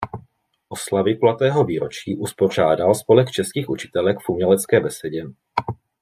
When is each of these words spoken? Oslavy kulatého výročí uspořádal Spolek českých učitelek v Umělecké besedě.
Oslavy 0.69 1.17
kulatého 1.17 1.63
výročí 1.65 2.17
uspořádal 2.17 2.95
Spolek 2.95 3.31
českých 3.31 3.69
učitelek 3.69 4.17
v 4.19 4.29
Umělecké 4.29 4.79
besedě. 4.79 5.25